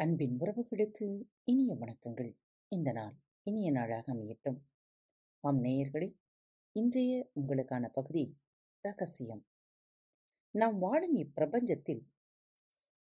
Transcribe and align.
அன்பின் 0.00 0.36
உறவுகளுக்கு 0.40 1.06
இனிய 1.44 1.74
வணக்கங்கள். 1.74 2.36
இந்த 2.68 2.92
நாள் 2.92 3.14
இனிய 3.42 3.70
நாளாக 3.70 4.14
அமையட்டும். 4.14 4.58
ஆம் 5.40 5.62
நேயர்களே 5.62 6.08
இன்றைய 6.72 7.30
உங்களுக்கான 7.40 7.88
பகுதி 7.92 8.36
ரகசியம். 8.80 9.46
நாம் 10.50 10.78
வாழும் 10.78 11.16
இப்பிரபஞ்சத்தில் 11.16 12.02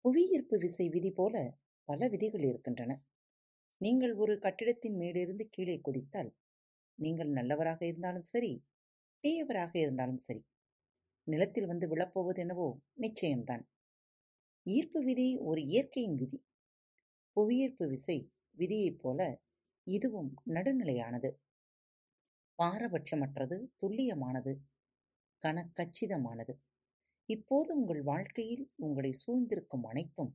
புவியீர்ப்பு 0.02 0.58
விசை 0.58 0.90
விதி 0.90 1.12
போல 1.12 1.58
பல 1.84 2.08
விதிகள் 2.08 2.42
இருக்கின்றன. 2.42 2.92
நீங்கள் 3.78 4.14
ஒரு 4.14 4.40
கட்டிடத்தின் 4.40 4.96
மேலிருந்து 4.96 5.48
கீழே 5.50 5.82
குதித்தால் 5.84 6.34
நீங்கள் 6.96 7.30
நல்லவராக 7.30 7.86
இருந்தாலும் 7.86 8.24
சரி 8.24 8.66
தீயவராக 9.24 9.78
இருந்தாலும் 9.78 10.18
சரி 10.18 10.46
நிலத்தில் 11.24 11.66
வந்து 11.66 11.96
விழப்போவது 11.96 12.36
என்னவோ 12.36 12.80
நிச்சயம்தான். 13.00 13.66
ஈர்ப்பு 14.66 15.04
விதி 15.04 15.38
ஒரு 15.38 15.62
இயற்கையின் 15.62 16.16
விதி. 16.16 16.40
புவியீர்ப்பு 17.38 17.86
விசை 17.88 18.18
விதியைப் 18.58 19.00
போல 19.02 19.20
இதுவும் 19.88 20.32
நடுநிலையானது. 20.54 21.30
பாரபட்சமற்றது 22.60 23.58
துல்லியமானது 23.80 24.54
கனக்கச்சிதமானது 25.44 26.54
இப்போது 27.30 27.70
உங்கள் 27.76 28.02
வாழ்க்கையில் 28.04 28.66
உங்களை 28.76 29.12
சூழ்ந்திருக்கும் 29.24 29.86
அனைத்தும் 29.86 30.32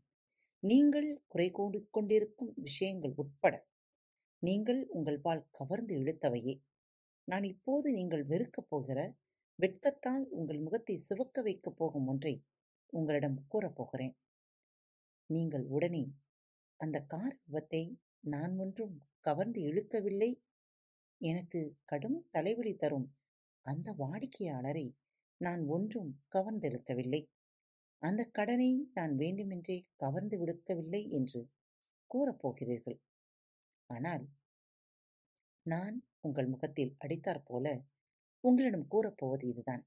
நீங்கள் 0.62 1.08
குறை 1.26 1.48
கொண்டிருக்கும் 1.92 2.52
விஷயங்கள் 2.56 3.14
உட்பட 3.14 3.54
நீங்கள் 4.42 4.80
உங்கள் 4.88 5.20
பால் 5.20 5.42
கவர்ந்து 5.50 5.94
இழுத்தவையே. 5.94 6.54
நான் 7.28 7.44
இப்போது 7.44 7.88
நீங்கள் 7.92 8.24
வெறுக்கப் 8.24 8.68
போகிற 8.68 8.98
வெட்கத்தால் 9.58 10.24
உங்கள் 10.30 10.60
முகத்தை 10.60 10.96
சிவக்க 10.98 11.42
வைக்கப் 11.42 11.78
போகும் 11.78 12.06
ஒன்றை 12.06 12.34
உங்களிடம் 12.92 13.38
கூறப்போகிறேன் 13.52 14.14
நீங்கள் 15.30 15.64
உடனே 15.66 16.04
அந்த 16.80 16.98
கார் 17.02 17.36
விபத்தை 17.44 17.82
நான் 18.24 18.52
ஒன்றும் 18.58 18.96
கவர்ந்து 19.20 19.60
இழுக்கவில்லை. 19.60 20.30
எனக்கு 21.20 21.60
கடும் 21.84 22.18
தலைவலி 22.30 22.74
தரும் 22.74 23.06
அந்த 23.66 23.88
வாடிக்கையாளரை 23.98 24.86
நான் 25.40 25.62
ஒன்றும் 25.66 26.10
கவர்ந்திழுக்கவில்லை 26.34 27.22
அந்த 28.02 28.22
கடனை 28.38 28.70
நான் 28.94 29.14
வேண்டுமென்றே 29.14 29.76
கவர்ந்து 29.96 30.36
விடுக்கவில்லை 30.38 31.02
என்று 31.10 31.40
கூறப்போகிறீர்கள். 32.10 32.98
ஆனால் 33.90 34.24
நான் 35.66 35.96
உங்கள் 36.20 36.48
முகத்தில் 36.48 36.92
அடித்தார் 36.98 37.42
போல 37.42 37.66
உங்களிடம் 38.44 38.86
கூறப்போவது 38.92 39.44
இதுதான். 39.44 39.82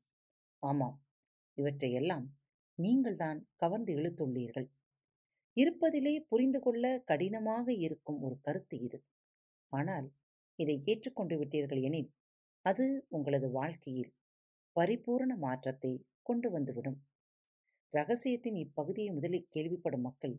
ஆமாம் 0.64 0.98
இவற்றையெல்லாம் 1.58 2.26
நீங்கள்தான் 2.80 3.40
கவர்ந்து 3.56 3.92
இழுத்துள்ளீர்கள். 3.94 4.68
இருப்பதிலே 5.60 6.14
புரிந்து 6.32 6.60
கொள்ள 6.60 6.86
கடினமாக 7.10 7.68
இருக்கும் 7.86 8.20
ஒரு 8.22 8.36
கருத்து 8.42 8.76
இது. 8.88 9.00
ஆனால் 9.74 10.08
இதை 10.60 10.76
ஏற்றுக்கொண்டு 10.86 11.36
விட்டீர்கள் 11.38 11.82
எனில் 11.82 12.10
அது 12.66 12.86
உங்களது 13.10 13.48
வாழ்க்கையில் 13.50 14.12
பரிபூரண 14.76 15.32
மாற்றத்தை 15.38 15.94
கொண்டு 16.22 16.48
வந்துவிடும். 16.50 17.00
ரகசியத்தின் 17.94 18.58
இப்பகுதியை 18.58 19.12
முதலில் 19.14 19.50
கேள்விப்படும் 19.50 20.06
மக்கள் 20.08 20.36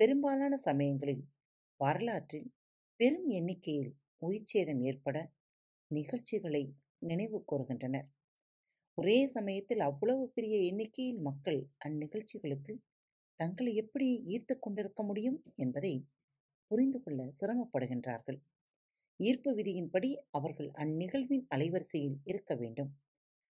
பெரும்பாலான 0.00 0.54
சமயங்களில் 0.58 1.24
வரலாற்றில் 1.80 2.48
பெரும் 3.00 3.28
எண்ணிக்கையில் 3.30 3.92
உயிர்ச்சேதம் 4.22 4.82
ஏற்பட 4.82 5.16
நிகழ்ச்சிகளை 5.90 6.62
நினைவு 7.02 7.38
கூறுகின்றனர். 7.50 8.06
ஒரே 8.98 9.18
சமயத்தில் 9.26 9.80
அவ்வளவு 9.80 10.24
பெரிய 10.28 10.56
எண்ணிக்கையில் 10.68 11.20
மக்கள் 11.20 11.58
அந்நிகழ்ச்சிகளுக்கு 11.78 12.74
தங்களை 13.40 13.72
எப்படி 13.74 14.08
ஈர்த்து 14.26 14.54
கொண்டிருக்க 14.58 15.00
முடியும் 15.02 15.38
என்பதை 15.56 15.94
புரிந்து 16.70 16.98
கொள்ள 17.02 17.20
சிரமப்படுகின்றார்கள். 17.40 18.38
ஈர்ப்பு 19.20 19.50
விதியின்படி 19.54 20.10
அவர்கள் 20.30 20.70
அந்நிகழ்வின் 20.74 21.44
அலைவரிசையில் 21.54 22.18
இருக்க 22.24 22.54
வேண்டும். 22.54 22.90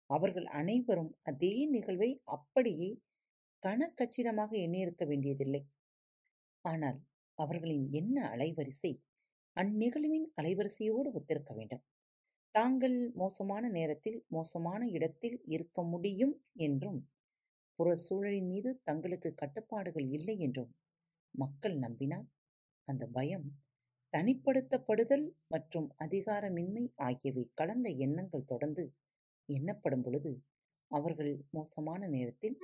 அவர்கள் 0.09 0.47
அனைவரும் 0.59 1.11
அதே 1.21 1.53
நிகழ்வை 1.65 2.09
அப்படியே 2.23 2.89
கணக்கச்சிதமாக 3.63 4.51
எண்ணியிருக்க 4.57 5.03
வேண்டியதில்லை. 5.05 5.61
ஆனால் 6.65 6.99
அவர்களின் 7.39 7.85
என்ன 7.91 8.17
அலைவரிசை 8.35 8.91
அந்நிகழ்வின் 9.57 10.27
அலைவரிசையோடு 10.41 11.09
ஒத்திருக்க 11.13 11.51
வேண்டும். 11.55 11.83
தாங்கள் 12.55 12.97
மோசமான 13.13 13.63
நேரத்தில் 13.69 14.19
மோசமான 14.27 14.81
இடத்தில் 14.87 15.37
இருக்க 15.45 15.83
முடியும் 15.83 16.33
என்றும் 16.53 16.99
புற 17.81 17.95
சூழலின் 17.95 18.47
மீது 18.47 18.81
தங்களுக்கு 18.83 19.33
கட்டுப்பாடுகள் 19.33 20.07
இல்லை 20.09 20.37
என்றும் 20.37 20.71
மக்கள் 21.33 21.75
நம்பினால் 21.77 22.27
அந்த 22.87 23.07
பயம் 23.07 23.47
தனிப்படுத்தப்படுதல் 24.13 25.25
மற்றும் 25.47 25.87
அதிகாரமின்மை 25.97 26.83
ஆகியவை 26.95 27.51
கலந்த 27.53 27.89
எண்ணங்கள் 27.89 28.45
தொடர்ந்து 28.45 28.83
எண்ணப்படும் 29.45 30.01
பொழுது 30.01 30.31
அவர்கள் 30.87 31.33
மோசமான 31.51 32.07
நேரத்தில் 32.07 32.57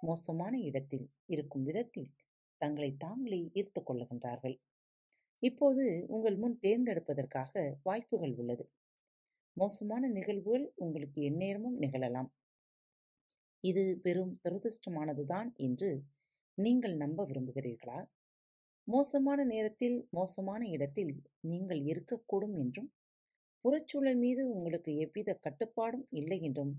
மோசமான 0.00 0.58
இடத்தில் 0.58 1.06
இருக்கும் 1.26 1.62
விதத்தில் 1.62 2.10
தங்களை 2.58 2.96
தாங்களே 2.96 3.40
ஈர்த்து 3.54 3.82
கொள்ளுகின்றார்கள். 3.82 4.56
இப்போது 5.42 6.04
உங்கள் 6.06 6.36
முன் 6.36 6.58
தேர்ந்தெடுப்பதற்காக 6.58 7.78
வாய்ப்புகள் 7.82 8.34
உள்ளது. 8.36 8.64
மோசமான 9.56 10.08
நிகழ்வுகள் 10.08 10.72
உங்களுக்கு 10.76 11.20
எந்நேரமும் 11.22 11.76
நிகழலாம். 11.76 12.30
இது 13.64 13.82
பெரும் 14.02 14.32
துரதிருஷ்டமானதுதான் 14.44 15.48
என்று 15.58 15.90
நீங்கள் 16.58 16.94
நம்ப 16.94 17.20
விரும்புகிறீர்களா? 17.24 17.98
மோசமான 18.88 19.40
நேரத்தில் 19.44 19.96
மோசமான 20.10 20.62
இடத்தில் 20.66 21.12
நீங்கள் 21.50 21.80
இருக்கக்கூடும் 21.84 22.56
என்றும் 22.58 22.90
புறச்சூழல் 23.64 24.18
மீது 24.24 24.42
உங்களுக்கு 24.50 24.90
எவ்வித 24.96 25.30
கட்டுப்பாடும் 25.46 26.06
இல்லை 26.12 26.38
என்றும் 26.40 26.72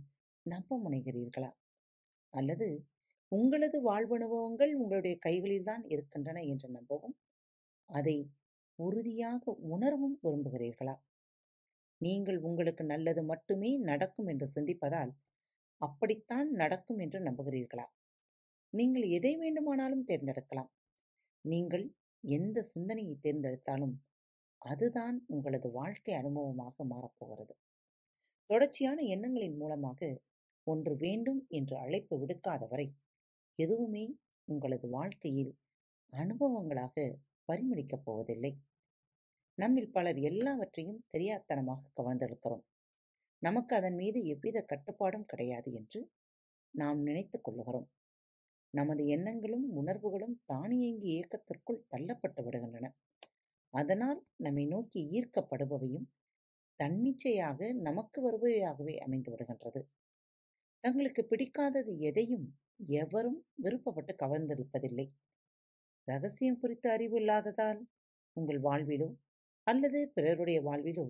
நம்ப 0.46 0.78
முனைகிறீர்களா? 0.78 1.52
அல்லது 2.34 2.68
உங்களது 3.32 3.78
வாழ்வனுபவங்கள் 3.82 4.74
உங்களுடைய 4.74 5.16
கைகளில்தான் 5.26 5.84
இருக்கின்றன 5.90 6.40
என்று 6.44 6.68
நம்பவும் 6.70 7.16
அதை 7.90 8.18
உறுதியாக 8.80 9.44
உணரவும் 9.74 10.18
விரும்புகிறீர்களா? 10.24 10.96
நீங்கள் 12.02 12.40
உங்களுக்கு 12.42 12.84
நல்லது 12.86 13.22
மட்டுமே 13.24 13.72
நடக்கும் 13.84 14.28
என்று 14.28 14.48
சிந்திப்பதால் 14.56 15.12
அப்படித்தான் 15.82 16.50
நடக்கும் 16.52 16.98
என்று 16.98 17.20
நம்புகிறீர்களா? 17.20 17.86
நீங்கள் 18.74 19.06
எதை 19.08 19.34
வேண்டுமானாலும் 19.38 20.08
தேர்ந்தெடுக்கலாம். 20.08 20.72
நீங்கள் 21.46 21.86
எந்த 22.24 22.62
சிந்தனையை 22.64 23.16
தேர்ந்தெடுத்தாலும் 23.22 23.96
அதுதான் 24.62 25.18
உங்களது 25.28 25.68
வாழ்க்கை 25.72 26.14
அனுபவமாக 26.16 26.86
மாறப்போகிறது. 26.94 27.54
தொடர்ச்சியான 28.50 29.02
எண்ணங்களின் 29.02 29.58
மூலமாக 29.58 30.00
ஒன்று 30.68 30.94
வேண்டும் 30.96 31.42
என்று 31.50 31.76
அழைப்பு 31.78 32.16
விடுக்காதவரை 32.20 32.88
எதுவுமே 33.60 34.06
உங்களது 34.48 34.88
வாழ்க்கையில் 34.90 35.54
அனுபவங்களாக 36.14 36.96
பரிமளிக்கப் 37.52 38.06
போவதில்லை. 38.06 38.54
நம்மில் 39.58 39.92
பலர் 39.92 40.20
எல்லாவற்றையும் 40.20 41.04
தெரியாத்தனமாக 41.12 41.92
கவர்ந்தெழுக்கிறோம் 42.00 42.64
நமக்கு 43.46 43.74
அதன் 43.76 43.96
மீது 43.96 44.20
எவ்வித 44.26 44.58
கட்டுப்பாடும் 44.62 45.26
கிடையாது 45.26 45.70
என்று 45.74 46.00
நாம் 46.76 47.00
நினைத்துக் 47.02 47.46
கொள்ளுகிறோம். 47.46 47.88
நமது 48.74 49.04
எண்ணங்களும் 49.08 49.66
உணர்வுகளும் 49.72 50.36
தானியங்கி 50.46 51.10
இயக்கத்திற்குள் 51.10 51.86
தள்ளப்பட்டு 51.92 52.42
விடுகின்றன. 52.44 52.88
அதனால் 53.74 54.20
நம்மை 54.38 54.66
நோக்கி 54.66 55.02
ஈர்க்கப்படுபவையும் 55.12 56.08
தன்னிச்சையாக 56.80 57.74
நமக்கு 57.82 58.20
வருபவையாகவே 58.26 58.96
அமைந்து 58.98 59.30
விடுகின்றது. 59.32 59.82
தங்களுக்கு 60.84 61.22
பிடிக்காதது 61.24 61.94
எதையும் 62.00 62.48
எவரும் 63.00 63.40
விருப்பப்பட்டு 63.64 64.14
கவர்ந்திருப்பதில்லை. 64.24 65.08
ரகசியம் 66.08 66.60
குறித்த 66.60 66.86
அறிவு 66.92 67.18
இல்லாததால் 67.18 67.80
உங்கள் 68.38 68.62
வாழ்விலோ 68.62 69.10
அல்லது 69.68 70.00
பிறருடைய 70.14 70.60
வாழ்விலோ 70.62 71.06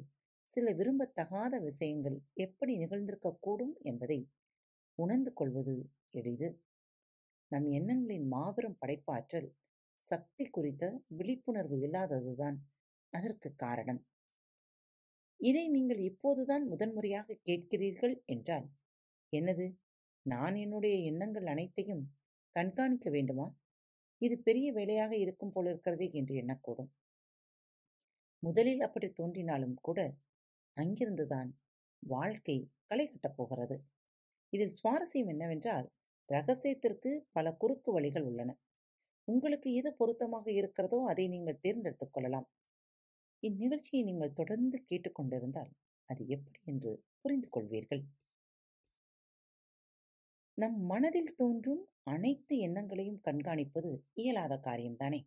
சில 0.47 0.71
விரும்பத்தகாத 0.71 1.53
விஷயங்கள் 1.59 2.17
எப்படி 2.37 2.73
நிகழ்ந்திருக்கக்கூடும் 2.77 3.73
என்பதை 3.81 4.19
உணர்ந்து 4.97 5.31
கொள்வது 5.33 5.75
எளிது. 6.11 6.49
நம் 7.51 7.67
எண்ணங்களின் 7.69 8.27
மாபெரும் 8.27 8.77
படைப்பாற்றல் 8.79 9.49
சக்தி 9.99 10.45
குறித்த 10.49 10.83
விழிப்புணர்வு 11.09 11.77
இல்லாததுதான் 11.79 12.57
அதற்கு 13.13 13.49
காரணம். 13.55 14.01
இதை 15.39 15.63
நீங்கள் 15.67 16.01
இப்போதுதான் 16.01 16.63
முதன்முறையாக 16.67 17.37
கேட்கிறீர்கள் 17.47 18.15
என்றால் 18.25 18.67
என்னது? 19.33 19.67
நான் 20.25 20.55
என்னுடைய 20.55 20.95
எண்ணங்கள் 21.03 21.45
அனைத்தையும் 21.45 22.03
கண்காணிக்க 22.55 23.09
வேண்டுமா? 23.09 23.47
இது 24.21 24.35
பெரிய 24.39 24.67
வேலையாக 24.73 25.13
இருக்கும் 25.17 25.53
போல 25.53 25.69
இருக்கிறதே 25.69 26.07
என்று 26.11 26.33
எண்ணக்கூடும். 26.35 26.89
முதலில் 28.43 28.81
அப்படி 28.81 29.07
தோன்றினாலும் 29.11 29.75
கூட 29.81 29.99
அங்கிருந்துதான் 30.77 31.49
வாழ்க்கை 32.03 32.69
களை 32.87 33.09
கட்டப் 33.09 33.37
போகிறது. 33.37 33.77
இதில் 34.49 34.75
சுவாரஸ்யம் 34.83 35.27
என்னவென்றால் 35.27 35.87
ரகசியத்திற்கு 36.29 37.19
பல 37.31 37.53
குறுக்கு 37.53 37.91
வழிகள் 37.91 38.23
உள்ளன. 38.23 38.57
உங்களுக்கு 39.27 39.73
எது 39.73 39.93
பொருத்தமாக 39.93 40.51
இருக்கிறதோ 40.51 41.03
அதை 41.07 41.27
நீங்கள் 41.27 41.59
தேர்ந்தெடுத்துக் 41.59 42.13
கொள்ளலாம். 42.13 42.47
இந்நிகழ்ச்சியை 43.43 44.03
நீங்கள் 44.03 44.33
தொடர்ந்து 44.33 44.85
கேட்டுக்கொண்டிருந்தால் 44.89 45.71
அது 46.09 46.27
எப்படி 46.27 46.59
என்று 46.65 47.03
புரிந்து 47.21 47.49
கொள்வீர்கள். 47.49 48.03
நம் 50.57 50.81
மனதில் 50.81 51.35
தோன்றும் 51.35 51.89
அனைத்து 52.03 52.57
எண்ணங்களையும் 52.57 53.21
கண்காணிப்பது 53.23 54.01
இயலாத 54.13 54.59
காரியம்தானே? 54.63 55.19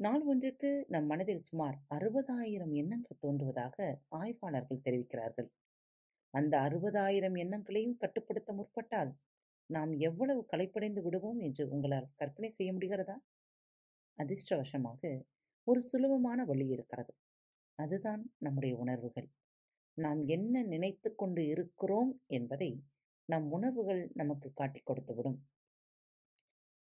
நாள் 0.00 0.22
ஒன்றிற்கு 0.22 0.68
நம் 0.88 1.06
மனதில் 1.06 1.38
சுமார் 1.38 1.76
அறுபதாயிரம் 1.94 2.72
எண்ணங்கள் 2.72 3.18
தோன்றுவதாக 3.18 3.76
ஆய்வாளர்கள் 4.08 4.84
தெரிவிக்கிறார்கள். 4.84 5.48
அந்த 6.30 6.58
அறுபதாயிரம் 6.58 7.36
எண்ணங்களையும் 7.36 7.96
கட்டுப்படுத்த 7.96 8.52
முற்பட்டால் 8.52 9.10
நாம் 9.66 9.92
எவ்வளவு 9.98 10.46
களைப்படைந்து 10.46 11.02
விடுவோம் 11.02 11.38
என்று 11.38 11.68
உங்களால் 11.68 12.08
கற்பனை 12.14 12.50
செய்ய 12.50 12.72
முடிகிறதா? 12.72 13.16
அதிர்ஷ்டவசமாக 14.18 15.02
ஒரு 15.64 15.82
சுலபமான 15.82 16.44
வழி 16.44 16.66
இருக்கிறது. 16.66 17.12
அதுதான் 17.74 18.32
நம்முடைய 18.38 18.76
உணர்வுகள். 18.76 19.28
நாம் 19.94 20.26
என்ன 20.26 20.62
நினைத்து 20.62 21.14
கொண்டு 21.14 21.46
இருக்கிறோம் 21.46 22.20
என்பதை 22.26 22.70
நம் 23.28 23.50
உணர்வுகள் 23.50 24.10
நமக்கு 24.14 24.52
காட்டிக் 24.52 24.88
கொடுத்துவிடும் 24.90 25.38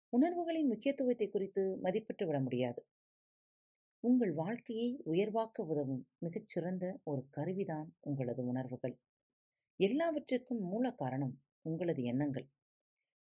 உணர்வுகளின் 0.10 0.68
முக்கியத்துவத்தை 0.68 1.30
குறித்து 1.30 1.62
மதிப்பிட்டு 1.84 2.26
விட 2.26 2.40
முடியாது. 2.40 2.82
உங்கள் 4.04 4.34
வாழ்க்கையை 4.34 5.02
உயர்வாக்க 5.06 5.64
உதவும் 5.64 6.08
மிகச்சிறந்த 6.18 7.00
ஒரு 7.04 7.22
கருவிதான் 7.30 7.90
உங்களது 8.00 8.46
உணர்வுகள். 8.46 8.96
எல்லாவற்றிற்கும் 9.80 10.62
மூல 10.62 10.92
காரணம் 10.92 11.36
உங்களது 11.62 12.04
எண்ணங்கள். 12.04 12.48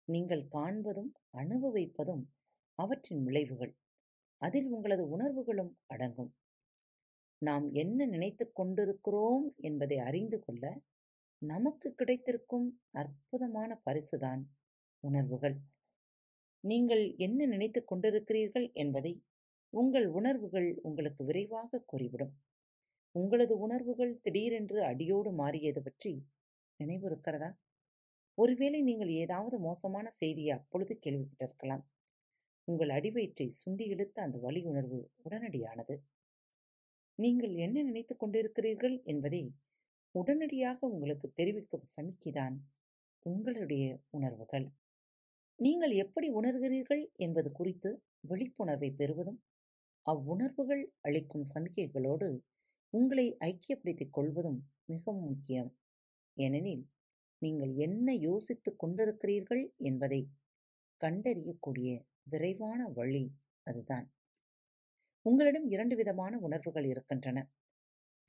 நீங்கள் 0.07 0.43
காண்பதும் 0.51 1.11
அனுபவிப்பதும் 1.37 2.23
அவற்றின் 2.79 3.23
விளைவுகள். 3.23 3.73
அதில் 4.41 4.67
உங்களது 4.67 5.09
உணர்வுகளும் 5.09 5.77
அடங்கும். 5.85 6.31
நாம் 7.41 7.71
என்ன 7.73 8.05
நினைத்து 8.05 8.51
கொண்டிருக்கிறோம் 8.51 9.53
என்பதை 9.57 9.97
அறிந்து 9.97 10.39
கொள்ள 10.39 10.65
நமக்கு 11.41 11.93
கிடைத்திருக்கும் 11.93 12.67
அற்புதமான 12.91 13.81
பரிசுதான் 13.85 14.41
உணர்வுகள். 15.03 15.57
நீங்கள் 16.63 17.15
என்ன 17.17 17.45
நினைத்து 17.45 17.85
கொண்டிருக்கிறீர்கள் 17.85 18.67
என்பதை 18.73 19.13
உங்கள் 19.73 20.07
உணர்வுகள் 20.09 20.69
உங்களுக்கு 20.81 21.21
விரைவாக 21.23 21.81
கூறிவிடும். 21.85 22.33
உங்களது 23.15 23.53
உணர்வுகள் 23.57 24.13
திடீரென்று 24.21 24.79
அடியோடு 24.83 25.31
மாறியது 25.31 25.81
பற்றி 25.81 26.11
நினைவிருக்கிறதா 26.79 27.49
ஒருவேளை 28.37 28.79
நீங்கள் 28.81 29.11
ஏதாவது 29.13 29.55
மோசமான 29.59 30.05
செய்தியை 30.11 30.53
அப்பொழுது 30.57 30.93
கேள்விப்பட்டிருக்கலாம். 30.99 31.83
உங்கள் 32.67 32.89
அடிவயிற்றை 32.89 33.47
சுண்டி 33.61 33.85
இழுத்த 33.87 34.17
அந்த 34.21 34.37
வலி 34.37 34.61
உணர்வு 34.63 34.99
உடனடியானது. 35.23 35.95
நீங்கள் 37.19 37.53
என்ன 37.55 37.83
நினைத்துக் 37.83 38.21
கொண்டிருக்கிறீர்கள் 38.23 38.95
என்பதை 39.03 39.41
உடனடியாக 40.15 40.79
உங்களுக்கு 40.87 41.27
தெரிவிக்கும் 41.33 41.89
சமிக்கைதான் 41.95 42.55
உங்களுடைய 43.25 43.85
உணர்வுகள். 44.09 44.67
நீங்கள் 45.59 45.93
எப்படி 45.95 46.27
உணர்கிறீர்கள் 46.31 47.03
என்பது 47.15 47.49
குறித்து 47.51 47.89
விழிப்புணர்வை 48.21 48.89
பெறுவதும் 48.91 49.39
அவ்வுணர்வுகள் 50.05 50.83
அளிக்கும் 51.01 51.45
சமிக்கைகளோடு 51.53 52.27
உங்களை 52.89 53.37
ஐக்கியப்படுத்திக் 53.39 54.11
கொள்வதும் 54.11 54.59
மிகவும் 54.85 55.27
முக்கியம். 55.27 55.69
ஏனெனில் 56.37 56.83
நீங்கள் 57.41 57.73
என்ன 57.75 58.15
யோசித்துக் 58.15 58.79
கொண்டிருக்கிறீர்கள் 58.79 59.63
என்பதை 59.77 60.21
கண்டறியக்கூடிய 61.01 61.89
விரைவான 62.23 62.87
வழி 62.87 63.25
அதுதான். 63.63 64.05
உங்களிடம் 65.25 65.67
இரண்டு 65.67 65.95
விதமான 65.95 66.37
உணர்வுகள் 66.37 66.85
இருக்கின்றன. 66.85 67.39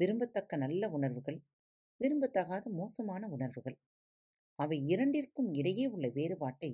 விரும்பத்தக்க 0.00 0.56
நல்ல 0.56 0.88
உணர்வுகள் 0.88 1.38
விரும்பத்தகாத 2.00 2.64
மோசமான 2.70 3.28
உணர்வுகள். 3.28 3.76
அவை 4.58 4.78
இரண்டிற்கும் 4.86 5.52
இடையே 5.52 5.86
உள்ள 5.86 6.08
வேறுபாட்டை 6.08 6.70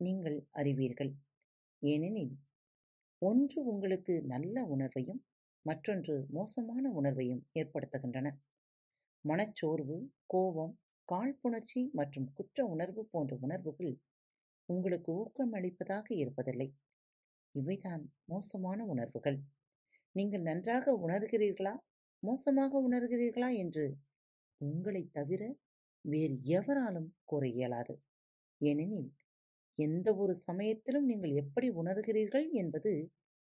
நீங்கள் 0.00 0.38
அறிவீர்கள். 0.50 1.12
ஏனெனில் 1.82 2.32
ஒன்று 3.22 3.64
உங்களுக்கு 3.64 4.22
நல்ல 4.22 4.62
உணர்வையும் 4.76 5.20
மற்றொன்று 5.66 6.14
மோசமான 6.30 6.84
உணர்வையும் 7.00 7.42
ஏற்படுத்துகின்றன. 7.54 8.28
மனச்சோர்வு 9.24 9.96
கோபம் 10.26 10.74
காழ்ப்புணர்ச்சி 11.08 11.80
மற்றும் 11.92 12.32
குற்ற 12.32 12.64
உணர்வு 12.64 13.02
போன்ற 13.10 13.36
உணர்வுகள் 13.40 13.92
உங்களுக்கு 14.68 15.10
ஊக்கமளிப்பதாக 15.12 16.06
இருப்பதில்லை. 16.14 16.68
இவைதான் 17.54 18.04
மோசமான 18.24 18.84
உணர்வுகள். 18.84 19.38
நீங்கள் 20.12 20.40
நன்றாக 20.40 20.94
உணர்கிறீர்களா? 21.06 21.74
மோசமாக 22.22 22.80
உணர்கிறீர்களா 22.88 23.56
என்று 23.56 23.86
உங்களை 24.60 25.08
தவிர 25.12 25.42
வேறு 26.04 26.36
எவராலும் 26.42 27.08
கூற 27.24 27.42
இயலாது. 27.48 27.94
ஏனெனில் 28.60 29.10
எந்த 29.78 30.14
ஒரு 30.14 30.34
சமயத்திலும் 30.36 31.04
நீங்கள் 31.04 31.32
எப்படி 31.32 31.68
உணர்கிறீர்கள் 31.70 32.46
என்பது 32.52 32.92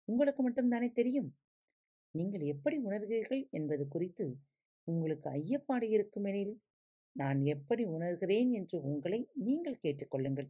உங்களுக்கு 0.07 0.41
மட்டும்தானே 0.49 0.91
தெரியும். 0.91 1.29
நீங்கள் 2.11 2.41
எப்படி 2.41 2.77
உணர்கிறீர்கள் 2.77 3.49
என்பது 3.49 3.87
குறித்து 3.87 4.25
உங்களுக்கு 4.87 5.29
ஐயப்பாடு 5.29 5.87
இருக்குமெனில் 5.89 6.53
நான் 7.15 7.39
எப்படி 7.45 7.83
உணர்கிறேன் 7.85 8.51
என்று 8.51 8.77
உங்களை 8.81 9.19
நீங்கள் 9.33 9.81
கேட்டுக்கொள்ளுங்கள். 9.83 10.49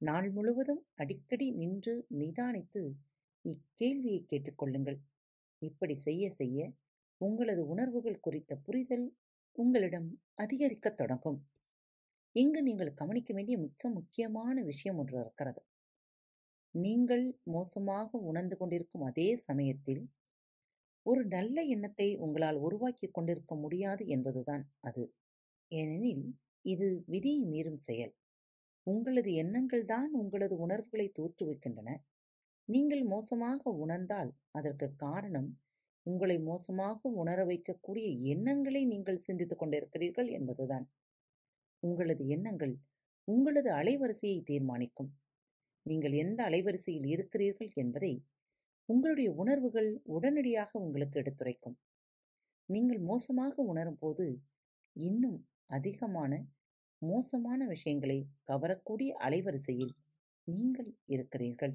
நாள் 0.00 0.30
முழுவதும் 0.30 0.82
அடிக்கடி 0.94 1.50
நின்று 1.50 2.06
நிதானித்து 2.18 2.82
இக்கேள்வியை 3.44 4.20
கேட்டுக்கொள்ளுங்கள். 4.26 4.98
இப்படி 5.62 5.94
செய்ய 5.94 6.30
செய்ய 6.30 6.72
உங்களது 7.20 7.66
உணர்வுகள் 7.66 8.20
குறித்த 8.20 8.56
புரிதல் 8.56 9.06
உங்களிடம் 9.58 10.08
அதிகரிக்கத் 10.34 10.96
தொடங்கும். 10.96 11.38
இங்கு 12.36 12.60
நீங்கள் 12.62 12.96
கவனிக்க 13.00 13.30
வேண்டிய 13.34 13.56
மிக 13.58 13.88
முக்கியமான 13.90 14.62
விஷயம் 14.62 14.98
ஒன்று 14.98 15.16
இருக்கிறது. 15.20 15.60
நீங்கள் 16.74 17.24
மோசமாக 17.54 18.18
உணர்ந்து 18.30 18.56
கொண்டிருக்கும் 18.56 19.04
அதே 19.10 19.28
சமயத்தில் 19.48 20.02
ஒரு 21.06 21.22
நல்ல 21.26 21.56
எண்ணத்தை 21.74 22.08
உங்களால் 22.24 22.58
உருவாக்கி 22.58 23.08
கொண்டிருக்க 23.10 23.54
முடியாது 23.54 24.04
என்பதுதான் 24.06 24.64
அது. 24.80 25.04
ஏனெனில் 25.72 26.24
இது 26.64 26.88
விதியை 27.06 27.40
மீறும் 27.52 27.80
செயல். 27.88 28.12
உங்களது 28.86 29.30
எண்ணங்கள் 29.42 29.84
தான் 29.84 30.10
உங்களது 30.22 30.54
உணர்வுகளை 30.64 31.06
தோற்றுவிக்கின்றன 31.18 31.90
நீங்கள் 32.68 33.04
மோசமாக 33.04 33.72
உணர்ந்தால் 33.84 34.30
அதற்கு 34.50 34.86
காரணம் 35.04 35.48
உங்களை 36.06 36.36
மோசமாக 36.50 37.10
உணர 37.22 37.38
வைக்கக்கூடிய 37.44 38.06
எண்ணங்களை 38.32 38.82
நீங்கள் 38.84 39.24
சிந்தித்துக் 39.26 39.60
கொண்டிருக்கிறீர்கள் 39.60 40.28
என்பதுதான். 40.38 40.86
உங்களது 41.86 42.24
எண்ணங்கள் 42.28 42.74
உங்களது 43.28 43.70
அலைவரிசையை 43.72 44.40
தீர்மானிக்கும். 44.50 45.10
நீங்கள் 45.86 46.14
எந்த 46.22 46.38
அலைவரிசையில் 46.48 47.06
இருக்கிறீர்கள் 47.06 47.70
என்பதை 47.74 48.12
உங்களுடைய 48.88 49.28
உணர்வுகள் 49.32 49.90
உடனடியாக 50.16 50.70
உங்களுக்கு 50.78 51.16
எடுத்துரைக்கும். 51.22 51.76
நீங்கள் 52.68 53.00
மோசமாக 53.10 53.54
உணரும் 53.62 53.98
போது 53.98 54.26
இன்னும் 54.96 55.38
அதிகமான 55.66 56.32
மோசமான 57.02 57.60
விஷயங்களை 57.66 58.18
கவரக்கூடிய 58.50 59.10
அலைவரிசையில் 59.26 59.94
நீங்கள் 60.48 60.90
இருக்கிறீர்கள். 61.06 61.74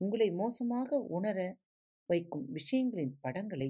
உங்களை 0.00 0.28
மோசமாக 0.32 0.98
உணர 1.10 1.38
வைக்கும் 2.10 2.46
விஷயங்களின் 2.52 3.14
படங்களை 3.20 3.68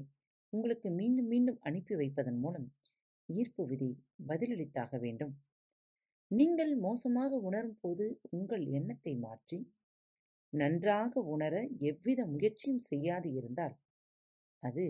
உங்களுக்கு 0.52 0.88
மீண்டும் 0.90 1.28
மீண்டும் 1.32 1.59
அனுப்பி 1.61 1.94
வைப்பதன் 1.94 2.38
மூலம் 2.40 2.68
ஈர்ப்பு 3.38 3.62
விதி 3.66 3.90
பதிலளித்தாக 4.28 4.92
வேண்டும். 5.04 5.34
நீங்கள் 6.30 6.72
மோசமாக 6.78 7.38
உணரும் 7.49 7.78
போது 7.80 8.04
உங்கள் 8.30 8.64
எண்ணத்தை 8.78 9.14
மாற்றி 9.25 9.58
நன்றாக 10.52 11.22
உணர 11.34 11.54
எவ்வித 11.90 12.20
முயற்சியும் 12.26 12.84
செய்யாது 12.88 13.28
இருந்தால் 13.32 13.75
அது 14.62 14.87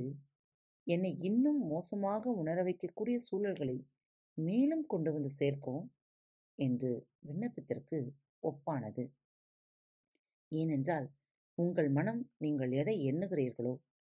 என்னை 0.87 1.13
இன்னும் 1.29 1.61
மோசமாக 1.67 2.33
உணர 2.43 2.59
வைக்கக்கூடிய 2.63 3.17
சூழல்களை 3.27 3.77
மேலும் 4.39 4.85
கொண்டு 4.87 5.11
வந்து 5.13 5.31
சேர்க்கும் 5.31 5.83
என்று 6.59 6.91
விண்ணப்பத்திற்கு 7.29 7.99
ஒப்பானது. 8.43 9.05
ஏனென்றால் 10.53 11.07
உங்கள் 11.59 11.91
மனம் 11.91 12.21
நீங்கள் 12.39 12.73
எதை 12.73 12.95
எண்ணுகிறீர்களோ 13.11 13.75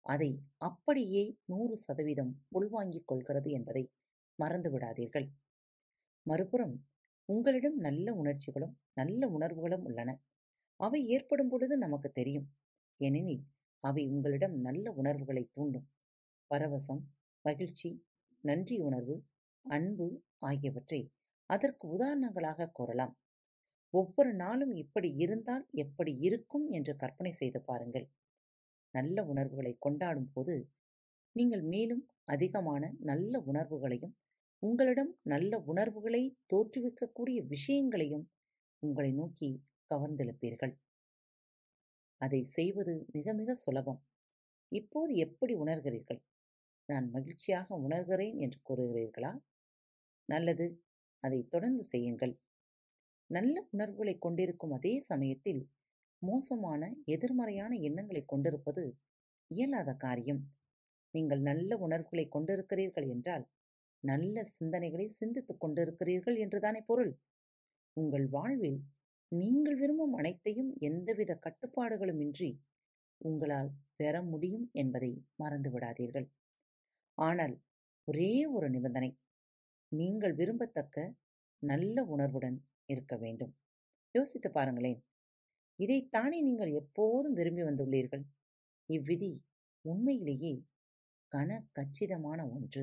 அதை 0.07 0.31
அப்படியே 0.69 1.25
நூறு 1.45 1.75
சதவீதம் 1.87 2.33
உள்வாங்கிக் 2.59 3.09
கொள்கிறது 3.11 3.49
என்பதை 3.51 3.85
மறந்து 4.39 4.71
விடாதீர்கள். 4.71 5.27
மறுபுறம் 6.27 6.75
உங்களிடம் 7.29 7.77
நல்ல 7.77 8.07
உணர்ச்சிகளும் 8.15 8.75
நல்ல 8.95 9.29
உணர்வுகளும் 9.29 9.85
உள்ளன. 9.85 10.11
அவை 10.81 11.01
ஏற்படும் 11.07 11.49
பொழுது 11.49 11.79
நமக்கு 11.79 12.09
தெரியும். 12.13 12.47
ஏனெனில் 13.01 13.45
அவை 13.85 14.03
உங்களிடம் 14.09 14.57
நல்ல 14.61 14.93
உணர்வுகளை 14.93 15.45
தூண்டும். 15.53 15.87
பரவசம் 16.51 17.03
மகிழ்ச்சி 17.45 17.91
நன்றி 18.45 18.77
உணர்வு 18.79 19.17
அன்பு 19.65 20.07
ஆகியவற்றை 20.39 21.01
அதற்கு 21.51 21.85
உதாரணங்களாக 21.89 22.71
கூறலாம். 22.73 23.15
ஒவ்வொரு 23.95 24.35
நாளும் 24.35 24.75
இப்படி 24.75 25.09
இருந்தால் 25.15 25.65
எப்படி 25.75 26.13
இருக்கும் 26.19 26.67
என்று 26.71 26.97
கற்பனை 26.97 27.33
செய்து 27.33 27.61
பாருங்கள். 27.63 28.07
நல்ல 28.95 29.25
உணர்வுகளை 29.25 29.73
கொண்டாடும் 29.79 30.31
போது 30.33 30.55
நீங்கள் 31.33 31.63
மேலும் 31.63 32.03
அதிகமான 32.25 32.93
நல்ல 33.01 33.39
உணர்வுகளையும் 33.41 34.15
உங்களிடம் 34.63 35.13
நல்ல 35.23 35.59
உணர்வுகளை 35.59 36.23
தோற்றுவிக்கக்கூடிய 36.53 37.39
விஷயங்களையும் 37.47 38.27
உங்களை 38.79 39.13
நோக்கி 39.13 39.63
கவர்ந்தெழுப்பீர்கள். 39.91 40.75
அதை 42.21 42.43
செய்வது 42.43 43.07
மிக 43.13 43.35
மிக 43.35 43.55
சுலபம். 43.55 44.01
இப்போது 44.69 45.15
எப்படி 45.15 45.55
உணர்கிறீர்கள்? 45.55 46.21
நான் 46.89 47.11
மகிழ்ச்சியாக 47.11 47.75
உணர்கிறேன் 47.77 48.37
என்று 48.37 48.59
கூறுகிறீர்களா? 48.69 49.33
நல்லது. 50.29 50.67
அதை 51.21 51.47
தொடர்ந்து 51.47 51.85
செய்யுங்கள். 51.85 52.35
நல்ல 53.31 53.67
உணர்வுகளை 53.71 54.19
கொண்டிருக்கும் 54.19 54.71
அதே 54.71 54.99
சமயத்தில் 55.01 55.63
மோசமான 56.23 56.93
எதிர்மறையான 57.05 57.73
எண்ணங்களை 57.79 58.25
கொண்டிருப்பது 58.25 58.85
இயலாத 59.51 59.95
காரியம். 59.95 60.43
நீங்கள் 61.15 61.43
நல்ல 61.49 61.77
உணர்வுகளை 61.87 62.25
கொண்டிருக்கிறீர்கள் 62.29 63.09
என்றால் 63.15 63.45
நல்ல 64.05 64.45
சிந்தனைகளை 64.57 65.07
சிந்தித்துக் 65.19 65.63
கொண்டிருக்கிறீர்கள் 65.63 66.37
என்றுதானே 66.45 66.81
பொருள்? 66.87 67.13
உங்கள் 67.97 68.27
வாழ்வில் 68.29 68.81
நீங்கள் 69.33 69.77
விரும்பும் 69.77 70.15
அனைத்தையும் 70.21 70.71
எந்தவித 70.89 71.33
கட்டுப்பாடுகளுமின்றி 71.45 72.51
உங்களால் 73.21 73.71
பெற 73.97 74.15
முடியும் 74.23 74.67
என்பதை 74.73 75.11
மறந்து 75.37 75.71
விடாதீர்கள். 75.71 76.27
ஆனால் 77.19 77.55
ஒரே 78.09 78.33
ஒரு 78.57 78.69
நிபந்தனை 78.71 79.11
நீங்கள் 79.93 80.35
விரும்பத்தக்க 80.35 80.97
நல்ல 81.63 82.05
உணர்வுடன் 82.05 82.59
இருக்க 82.87 83.15
வேண்டும். 83.17 83.53
யோசித்து 84.15 84.49
பாருங்களேன் 84.51 85.01
இதைத்தானே 85.79 86.39
நீங்கள் 86.41 86.73
எப்போதும் 86.81 87.37
விரும்பி 87.39 87.63
வந்துள்ளீர்கள்? 87.69 88.25
இவ்விதி 88.89 89.33
உண்மையிலேயே 89.85 90.53
கன 91.33 91.51
கச்சிதமான 91.73 92.41
ஒன்று. 92.57 92.83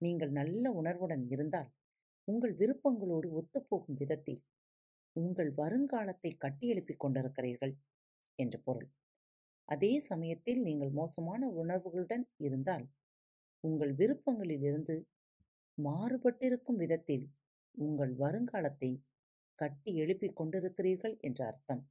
நீங்கள் 0.00 0.32
நல்ல 0.32 0.64
உணர்வுடன் 0.80 1.24
இருந்தால் 1.28 1.70
உங்கள் 2.28 2.54
விருப்பங்களோடு 2.60 3.28
ஒத்துப்போகும் 3.40 3.98
விதத்தில் 4.00 4.42
உங்கள் 5.16 5.50
வருங்காலத்தை 5.60 6.30
கட்டியெழுப்பிக் 6.44 7.02
கொண்டிருக்கிறீர்கள் 7.02 7.74
என்று 8.38 8.58
பொருள். 8.62 8.88
அதே 9.68 9.92
சமயத்தில் 10.10 10.60
நீங்கள் 10.62 10.92
மோசமான 10.92 11.42
உணர்வுகளுடன் 11.60 12.24
இருந்தால் 12.38 12.86
உங்கள் 13.64 13.92
விருப்பங்களிலிருந்து 14.00 14.96
மாறுபட்டிருக்கும் 15.78 16.80
விதத்தில் 16.82 17.26
உங்கள் 17.74 18.12
வருங்காலத்தை 18.14 18.90
கட்டி 19.58 19.90
எழுப்பிக் 19.94 20.36
கொண்டிருக்கிறீர்கள் 20.38 21.14
என்ற 21.20 21.40
அர்த்தம். 21.46 21.82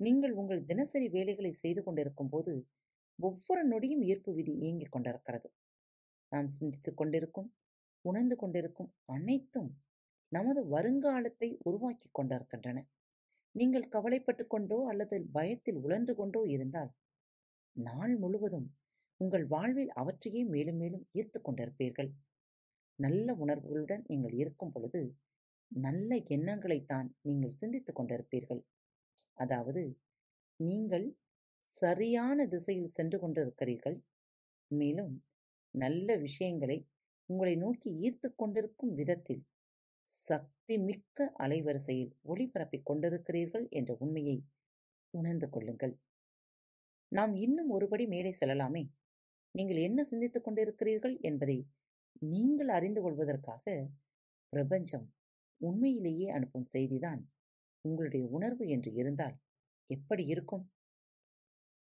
நீங்கள் 0.00 0.34
உங்கள் 0.40 0.62
தினசரி 0.64 1.08
வேலைகளை 1.08 1.52
செய்து 1.54 1.80
கொண்டிருக்கும் 1.82 2.28
போது 2.28 2.52
ஒவ்வொரு 3.24 3.62
நொடியும் 3.72 4.04
ஈர்ப்பு 4.10 4.30
விதி 4.38 4.52
இயங்கிக் 4.62 4.94
கொண்டிருக்கிறது. 4.94 5.48
நாம் 6.32 6.48
சிந்தித்துக் 6.56 6.98
கொண்டிருக்கும் 7.00 7.48
உணர்ந்து 8.04 8.36
கொண்டிருக்கும் 8.42 8.90
அனைத்தும் 9.14 9.70
நமது 10.32 10.60
வருங்காலத்தை 10.74 11.48
உருவாக்கி 11.68 12.08
கொண்டிருக்கின்றன. 12.18 12.78
நீங்கள் 13.54 13.90
கவலைப்பட்டு 13.94 14.44
கொண்டோ 14.54 14.78
அல்லது 14.90 15.16
பயத்தில் 15.36 15.80
உழன்று 15.84 16.12
கொண்டோ 16.20 16.42
இருந்தால் 16.54 16.92
நாள் 17.76 18.14
முழுவதும் 18.22 18.68
உங்கள் 19.20 19.44
வாழ்வில் 19.52 19.92
அவற்றையே 20.00 20.40
மேலும் 20.54 20.78
மேலும் 20.82 21.04
ஈர்த்து 21.18 21.38
கொண்டிருப்பீர்கள். 21.40 22.10
நல்ல 22.98 23.34
உணர்வுகளுடன் 23.42 24.02
நீங்கள் 24.10 24.34
இருக்கும் 24.42 24.72
பொழுது 24.74 25.00
நல்ல 25.70 26.10
எண்ணங்களைத்தான் 26.34 27.08
நீங்கள் 27.28 27.58
சிந்தித்துக் 27.60 27.98
கொண்டிருப்பீர்கள். 27.98 28.62
அதாவது 29.38 29.82
நீங்கள் 30.60 31.06
சரியான 31.64 32.46
திசையில் 32.46 32.94
சென்று 32.96 33.18
கொண்டிருக்கிறீர்கள். 33.18 33.96
மேலும் 34.70 35.12
நல்ல 35.74 36.16
விஷயங்களை 36.16 36.78
உங்களை 37.26 37.54
நோக்கி 37.56 37.90
ஈர்த்து 38.06 38.28
கொண்டிருக்கும் 38.34 38.94
விதத்தில் 38.94 39.42
சக்தி 40.08 40.74
மிக்க 40.78 41.26
அலைவரிசையில் 41.38 42.12
ஒளிபரப்பிக் 42.24 42.88
கொண்டிருக்கிறீர்கள் 42.90 43.66
என்ற 43.70 43.90
உண்மையை 43.98 44.36
உணர்ந்து 45.14 45.46
கொள்ளுங்கள். 45.50 45.94
நாம் 47.12 47.34
இன்னும் 47.34 47.70
ஒருபடி 47.70 48.04
மேலே 48.06 48.32
செல்லலாமே. 48.40 48.82
நீங்கள் 49.54 49.80
என்ன 49.82 50.00
சிந்தித்துக் 50.04 50.46
கொண்டிருக்கிறீர்கள் 50.46 51.16
என்பதை 51.20 51.58
நீங்கள் 52.32 52.68
அறிந்து 52.68 53.00
கொள்வதற்காக 53.02 53.64
பிரபஞ்சம் 54.52 55.06
உண்மையிலேயே 55.60 56.28
அனுப்பும் 56.28 56.70
செய்திதான் 56.72 57.20
உங்களுடைய 57.84 58.24
உணர்வு 58.26 58.64
என்று 58.68 58.90
இருந்தால் 58.92 59.36
எப்படி 59.90 60.24
இருக்கும்? 60.26 60.64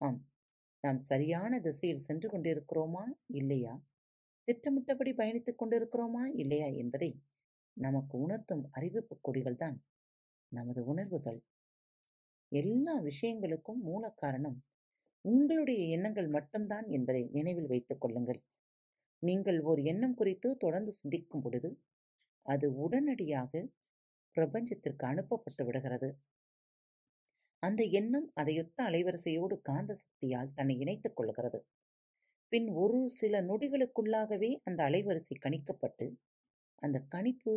ஆம். 0.00 0.18
நாம் 0.84 0.98
சரியான 1.00 1.60
திசையில் 1.60 1.98
சென்று 1.98 2.28
கொண்டிருக்கிறோமா? 2.28 3.04
இல்லையா? 3.32 3.74
திட்டமிட்டபடி 4.48 5.12
பயணித்துக் 5.12 5.60
கொண்டிருக்கிறோமா? 5.60 6.24
இல்லையா 6.34 6.66
என்பதை 6.76 7.10
நமக்கு 7.76 8.18
உணர்த்தும் 8.18 8.64
அறிவிப்பு 8.72 9.20
கொடிகள்தான் 9.22 9.78
நமது 10.52 10.84
உணர்வுகள். 10.86 11.40
எல்லா 12.52 12.94
விஷயங்களுக்கும் 13.02 13.80
மூல 13.80 14.10
காரணம் 14.16 14.56
உங்களுடைய 15.24 15.80
எண்ணங்கள் 15.88 16.28
மட்டும்தான் 16.28 16.86
என்பதை 16.88 17.22
நினைவில் 17.32 17.66
வைத்துக் 17.66 18.00
கொள்ளுங்கள். 18.00 18.40
நீங்கள் 19.22 19.60
ஒரு 19.60 19.84
எண்ணம் 19.84 20.14
குறித்து 20.14 20.56
தொடர்ந்து 20.56 20.92
சிந்திக்கும் 20.92 21.42
பொழுது 21.42 21.70
அது 22.46 22.66
உடனடியாக 22.76 23.52
பிரபஞ்சத்திற்கு 24.36 25.04
அனுப்பப்பட்டு 25.04 25.64
விடுகிறது. 25.64 26.08
அந்த 27.62 27.82
எண்ணம் 27.90 28.26
அதையொத்த 28.34 28.78
அலைவரிசையோடு 28.84 29.56
காந்த 29.60 29.92
சக்தியால் 29.94 30.52
தன்னை 30.54 30.74
இணைத்துக் 30.78 31.16
கொள்கிறது. 31.16 31.58
பின் 32.52 32.68
ஒரு 32.72 32.98
சில 33.10 33.40
நொடிகளுக்குள்ளாகவே 33.40 34.50
அந்த 34.64 34.80
அலைவரிசை 34.84 35.36
கணிக்கப்பட்டு 35.40 36.06
அந்த 36.82 36.98
கணிப்பு 37.08 37.54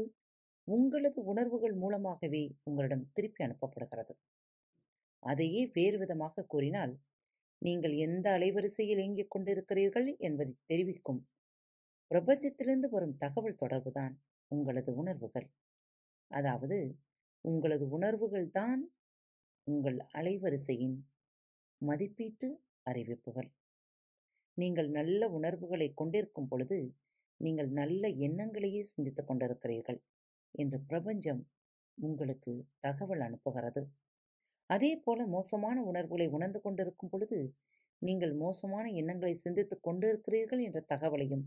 உங்களது 0.67 1.19
உணர்வுகள் 1.23 1.75
மூலமாகவே 1.75 2.43
உங்களிடம் 2.63 3.05
திருப்பி 3.13 3.41
அனுப்பப்படுகிறது. 3.43 4.13
அதையே 5.23 5.61
வேறு 5.73 5.97
விதமாக 5.97 6.45
கூறினால் 6.45 6.93
நீங்கள் 7.61 7.95
எந்த 7.97 8.27
அலைவரிசையில் 8.37 9.01
இயங்கிக் 9.01 9.33
கொண்டிருக்கிறீர்கள் 9.33 10.07
என்பதை 10.19 10.53
தெரிவிக்கும் 10.65 11.21
பிரபஞ்சத்திலிருந்து 12.11 12.87
வரும் 12.89 13.17
தகவல் 13.17 13.59
தொடர்புதான் 13.59 14.13
உங்களது 14.51 14.91
உணர்வுகள். 14.93 15.47
அதாவது 16.31 16.79
உங்களது 17.45 17.85
உணர்வுகள் 17.89 18.47
தான் 18.51 18.81
உங்கள் 19.67 19.97
அலைவரிசையின் 20.19 20.95
மதிப்பீட்டு 21.81 22.47
அறிவிப்புகள். 22.85 23.49
நீங்கள் 24.57 24.89
நல்ல 24.89 25.29
உணர்வுகளை 25.29 25.87
கொண்டிருக்கும் 25.93 26.47
பொழுது 26.47 26.77
நீங்கள் 27.39 27.69
நல்ல 27.71 28.03
எண்ணங்களையே 28.27 28.81
சிந்தித்துக் 28.83 29.29
கொண்டிருக்கிறீர்கள் 29.29 29.99
என்று 30.55 30.77
பிரபஞ்சம் 30.89 31.41
உங்களுக்கு 31.97 32.53
தகவல் 32.79 33.23
அனுப்புகிறது. 33.27 33.81
அதே 34.69 34.91
போல 35.05 35.19
மோசமான 35.27 35.77
உணர்வுகளை 35.83 36.27
உணர்ந்து 36.27 36.59
கொண்டிருக்கும் 36.61 37.11
பொழுது 37.13 37.39
நீங்கள் 38.01 38.33
மோசமான 38.35 38.85
எண்ணங்களை 39.01 39.33
சிந்தித்துக் 39.35 39.85
கொண்டிருக்கிறீர்கள் 39.87 40.61
என்ற 40.67 40.79
தகவலையும் 40.93 41.43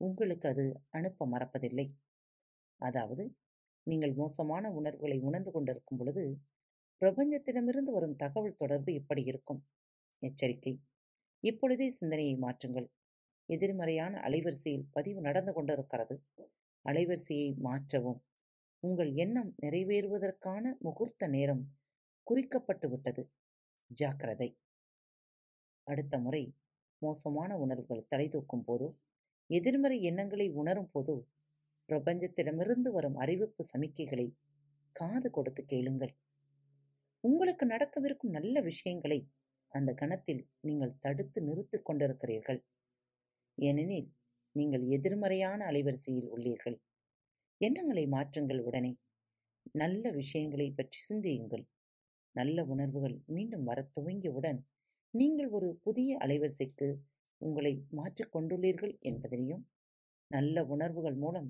உங்களுக்கு 0.00 0.46
அது 0.48 0.64
அனுப்ப 0.90 1.26
மறப்பதில்லை. 1.26 1.86
அதாவது 2.80 3.24
நீங்கள் 3.86 4.14
மோசமான 4.14 4.64
உணர்வுகளை 4.80 5.18
உணர்ந்து 5.28 5.50
கொண்டிருக்கும் 5.52 6.00
பொழுது 6.00 6.24
பிரபஞ்சத்திடமிருந்து 7.00 7.92
வரும் 7.92 8.16
தகவல் 8.16 8.56
தொடர்பு 8.56 8.94
இப்படி 8.94 9.22
இருக்கும். 9.22 9.66
எச்சரிக்கை. 10.18 10.80
இப்பொழுதே 11.40 11.90
சிந்தனையை 11.90 12.36
மாற்றுங்கள். 12.36 12.88
எதிர்மறையான 13.48 14.20
அலைவரிசையில் 14.28 14.84
பதிவு 14.90 15.20
நடந்து 15.20 15.52
கொண்டிருக்கிறது. 15.52 16.24
அலைவரிசையை 16.84 17.56
மாற்றவும். 17.56 18.20
உங்கள் 18.78 19.12
எண்ணம் 19.14 19.54
நிறைவேறுவதற்கான 19.62 20.78
முகூர்த்த 20.78 21.26
நேரம் 21.26 21.64
குறிக்கப்பட்டு 22.30 22.88
விட்டது. 22.88 23.30
ஜாக்கிரதை. 23.90 24.58
அடுத்த 25.86 26.18
முறை 26.18 26.56
மோசமான 26.98 27.56
உணர்வுகள் 27.56 28.06
தலை 28.08 28.28
தூக்கும் 28.28 28.64
போதோ 28.66 28.88
எதிர்மறை 29.46 30.02
எண்ணங்களை 30.02 30.50
உணரும் 30.50 30.90
போதோ 30.94 31.16
பிரபஞ்சத்திடமிருந்து 31.88 32.90
வரும் 32.90 33.16
அறிவிப்பு 33.16 33.64
சமிக்கைகளை 33.72 34.26
காது 34.92 35.30
கொடுத்து 35.30 35.64
கேளுங்கள். 35.64 36.16
உங்களுக்கு 37.24 37.64
நடக்கவிருக்கும் 37.66 38.30
நல்ல 38.30 38.60
விஷயங்களை 38.60 39.18
அந்த 39.72 39.90
கணத்தில் 39.94 40.42
நீங்கள் 40.60 40.98
தடுத்து 41.00 41.38
நிறுத்திக் 41.42 41.86
கொண்டிருக்கிறீர்கள். 41.86 42.60
ஏனெனில் 43.58 44.08
நீங்கள் 44.56 44.84
எதிர்மறையான 44.88 45.60
அலைவரிசையில் 45.70 46.28
உள்ளீர்கள். 46.28 46.76
எண்ணங்களை 47.60 48.04
மாற்றுங்கள் 48.06 48.60
உடனே. 48.60 48.92
நல்ல 49.74 50.04
விஷயங்களை 50.10 50.68
பற்றி 50.70 50.98
சிந்தியுங்கள். 51.00 51.64
நல்ல 52.34 52.64
உணர்வுகள் 52.64 53.16
மீண்டும் 53.26 53.64
வரத் 53.64 53.92
துவங்கியவுடன் 53.96 54.60
நீங்கள் 55.14 55.50
ஒரு 55.50 55.68
புதிய 55.84 56.10
அலைவரிசைக்கு 56.16 56.88
உங்களை 57.40 57.72
மாற்றிக்கொண்டுள்ளீர்கள் 57.92 58.94
என்பதனையும் 59.00 59.62
நல்ல 60.30 60.64
உணர்வுகள் 60.64 61.14
மூலம் 61.14 61.48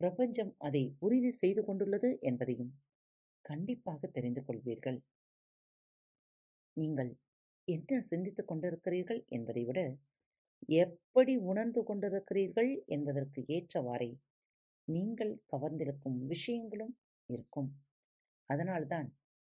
பிரபஞ்சம் 0.00 0.52
அதை 0.58 0.82
உறுதி 0.98 1.30
செய்து 1.32 1.62
கொண்டுள்ளது 1.64 2.10
என்பதையும் 2.20 2.70
கண்டிப்பாக 3.44 4.06
தெரிந்து 4.08 4.42
கொள்வீர்கள். 4.42 4.98
நீங்கள் 6.76 7.10
என்ன 7.68 8.00
சிந்தித்துக் 8.02 8.48
கொண்டிருக்கிறீர்கள் 8.48 9.20
என்பதை 9.28 9.62
விட 9.64 9.80
எப்படி 10.78 11.34
உணர்ந்து 11.50 11.80
கொண்டிருக்கிறீர்கள் 11.82 12.70
என்பதற்கு 12.86 13.40
ஏற்றவாறே 13.48 14.10
நீங்கள் 14.88 15.32
கவர்ந்திருக்கும் 15.46 16.18
விஷயங்களும் 16.26 16.94
இருக்கும். 17.28 17.70
அதனால்தான் 18.48 19.08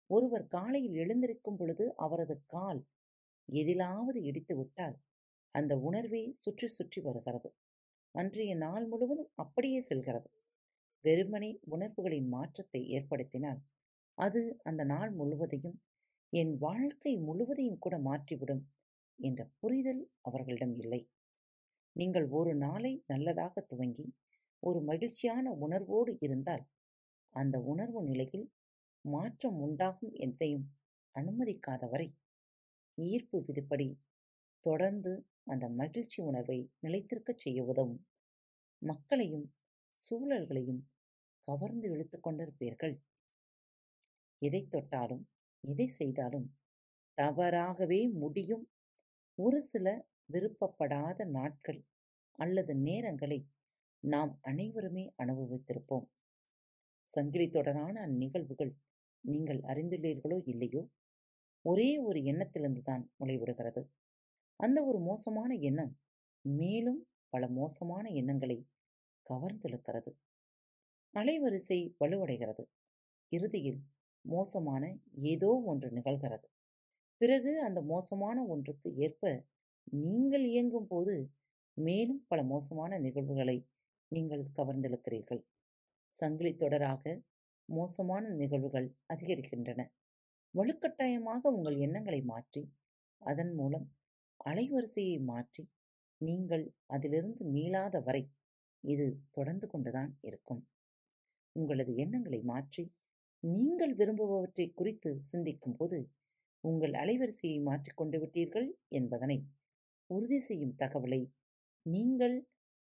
ஒருவர் 0.10 0.46
காலையில் 0.48 0.96
எழுந்திருக்கும் 0.96 1.58
பொழுது 1.58 1.86
அவரது 1.98 2.36
கால் 2.46 2.82
எதிலாவது 3.50 4.20
இடித்து 4.24 4.54
விட்டால் 4.56 4.96
அந்த 5.56 5.74
உணர்வே 5.80 6.24
சுற்றி 6.34 6.68
சுற்றி 6.68 7.00
வருகிறது. 7.02 7.50
அன்றைய 8.16 8.54
நாள் 8.56 8.86
முழுவதும் 8.88 9.32
அப்படியே 9.36 9.80
செல்கிறது. 9.82 10.30
வெறுமனே 11.06 11.52
உணர்வுகளின் 11.70 12.30
மாற்றத்தை 12.30 12.82
ஏற்படுத்தினால் 12.98 13.62
அது 14.20 14.42
அந்த 14.64 14.84
நாள் 14.84 15.12
முழுவதையும் 15.12 15.78
என் 16.34 16.54
வாழ்க்கை 16.58 17.14
முழுவதையும் 17.18 17.80
கூட 17.80 17.96
மாற்றிவிடும் 18.00 18.64
என்ற 19.20 19.42
புரிதல் 19.60 20.02
அவர்களிடம் 20.22 20.76
இல்லை. 20.80 21.02
நீங்கள் 21.96 22.28
ஒரு 22.30 22.52
நாளை 22.56 23.04
நல்லதாக 23.08 23.62
துவங்கி 23.62 24.06
ஒரு 24.64 24.80
மகிழ்ச்சியான 24.82 25.52
உணர்வோடு 25.60 26.18
இருந்தால் 26.20 26.64
அந்த 27.36 27.56
உணர்வு 27.62 28.02
நிலையில் 28.04 28.46
மாற்றம் 29.06 29.58
உண்டாகும் 29.60 30.14
என்பதையும் 30.16 30.68
அனுமதிக்காதவரை 31.16 32.08
ஈர்ப்பு 32.98 33.38
விதிப்படி 33.48 33.88
தொடர்ந்து 34.64 35.12
அந்த 35.44 35.70
மகிழ்ச்சி 35.70 36.22
உணர்வை 36.22 36.60
நிலைத்திருக்கச் 36.82 37.38
செய்ய 37.38 37.60
உதவும். 37.64 38.00
மக்களையும் 38.82 39.48
சூழல்களையும் 39.94 40.82
கவர்ந்து 41.48 41.88
இழுத்து 41.90 42.18
கொண்டிருப்பீர்கள். 42.20 42.96
எதை 44.42 44.62
தொட்டாலும் 44.70 45.24
எதை 45.64 45.88
செய்தாலும் 45.88 46.48
தவறாகவே 47.14 48.08
முடியும். 48.08 48.66
ஒரு 49.38 49.62
சில 49.62 49.88
விருப்பப்படாத 50.34 51.26
நாட்கள் 51.26 51.80
அல்லது 52.40 52.74
நேரங்களை 52.74 53.40
நாம் 54.04 54.40
அனைவருமே 54.42 55.14
அனுபவித்திருப்போம். 55.24 56.06
சங்கிலி 57.08 57.50
தொடரான 57.50 58.08
அந்நிகழ்வுகள் 58.08 58.74
நீங்கள் 59.24 59.62
அறிந்துள்ளீர்களோ 59.62 60.38
இல்லையோ 60.46 60.82
ஒரே 61.66 61.90
ஒரு 61.98 62.20
எண்ணத்திலிருந்து 62.24 62.82
தான் 62.82 63.04
முளைவிடுகிறது. 63.20 63.82
அந்த 64.60 64.86
ஒரு 64.86 65.00
மோசமான 65.00 65.52
எண்ணம் 65.56 65.94
மேலும் 66.42 67.02
பல 67.30 67.48
மோசமான 67.50 68.10
எண்ணங்களை 68.10 68.58
கவர்ந்தெழுக்கிறது. 69.26 70.12
அலைவரிசை 71.14 71.80
வலுவடைகிறது. 72.00 72.64
இறுதியில் 73.32 73.80
மோசமான 74.26 74.84
ஏதோ 75.32 75.50
ஒன்று 75.72 75.90
நிகழ்கிறது. 75.98 76.48
பிறகு 77.22 77.52
அந்த 77.68 77.80
மோசமான 77.94 78.38
ஒன்றுக்கு 78.48 78.90
ஏற்ப 79.06 79.32
நீங்கள் 80.04 80.46
இயங்கும் 80.54 80.88
போது 80.88 81.14
மேலும் 81.78 82.22
பல 82.28 82.40
மோசமான 82.44 82.92
நிகழ்வுகளை 83.00 83.58
நீங்கள் 84.12 84.44
கவர்ந்தெழுக்கிறீர்கள். 84.58 85.42
சங்கிலி 86.14 86.52
தொடராக 86.56 87.04
மோசமான 87.70 88.24
நிகழ்வுகள் 88.42 88.88
அதிகரிக்கின்றன. 89.14 89.82
வலுக்கட்டாயமாக 90.54 91.42
உங்கள் 91.58 91.78
எண்ணங்களை 91.86 92.22
மாற்றி 92.24 92.62
அதன் 93.22 93.54
மூலம் 93.54 93.88
அலைவரிசையை 94.46 95.18
மாற்றி 95.22 95.64
நீங்கள் 96.22 96.64
அதிலிருந்து 96.86 97.44
மீளாத 97.56 97.96
வரை 98.02 98.24
இது 98.84 99.06
தொடர்ந்து 99.32 99.68
கொண்டுதான் 99.68 100.12
இருக்கும். 100.22 100.62
உங்களது 101.56 101.92
எண்ணங்களை 101.96 102.40
மாற்றி 102.44 102.84
நீங்கள் 103.44 103.94
விரும்புபவற்றை 103.96 104.66
குறித்து 104.74 105.10
சிந்திக்கும் 105.20 105.76
போது 105.76 105.98
உங்கள் 106.64 106.94
அலைவரிசையை 106.94 107.60
மாற்றிக்கொண்டு 107.62 108.18
விட்டீர்கள் 108.20 108.68
என்பதனை 108.90 109.38
உறுதி 110.10 110.40
செய்யும் 110.40 110.76
தகவலை 110.78 111.22
நீங்கள் 111.86 112.36